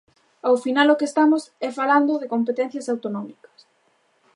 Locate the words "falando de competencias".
1.79-2.89